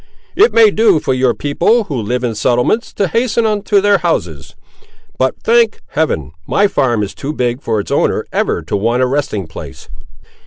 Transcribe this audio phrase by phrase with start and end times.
[0.35, 3.99] "It may do for your people, who live in settlements, to hasten on to their
[3.99, 4.55] houses;
[5.19, 6.31] but, thank Heaven!
[6.47, 9.89] my farm is too big for its owner ever to want a resting place."